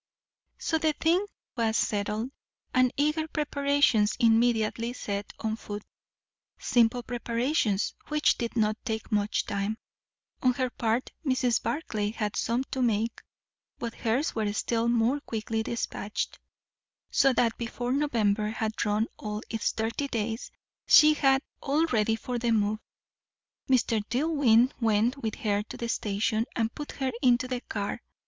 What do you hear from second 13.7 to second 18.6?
but hers were still more quickly despatched; so that before November